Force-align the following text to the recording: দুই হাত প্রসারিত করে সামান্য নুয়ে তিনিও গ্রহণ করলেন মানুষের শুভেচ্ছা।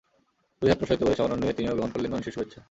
দুই 0.59 0.69
হাত 0.71 0.77
প্রসারিত 0.79 1.01
করে 1.05 1.17
সামান্য 1.19 1.39
নুয়ে 1.41 1.57
তিনিও 1.57 1.77
গ্রহণ 1.77 1.91
করলেন 1.93 2.11
মানুষের 2.13 2.33
শুভেচ্ছা। 2.35 2.59